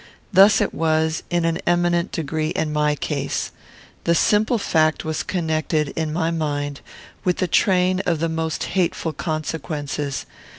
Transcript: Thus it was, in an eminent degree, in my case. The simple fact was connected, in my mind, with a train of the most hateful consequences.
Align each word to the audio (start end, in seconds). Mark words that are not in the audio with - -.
Thus 0.33 0.61
it 0.61 0.73
was, 0.73 1.21
in 1.29 1.45
an 1.45 1.59
eminent 1.67 2.11
degree, 2.11 2.49
in 2.49 2.73
my 2.73 2.95
case. 2.95 3.51
The 4.05 4.15
simple 4.15 4.57
fact 4.57 5.05
was 5.05 5.21
connected, 5.21 5.89
in 5.89 6.11
my 6.11 6.31
mind, 6.31 6.81
with 7.23 7.39
a 7.43 7.47
train 7.47 7.99
of 8.07 8.19
the 8.19 8.27
most 8.27 8.63
hateful 8.63 9.13
consequences. 9.13 10.25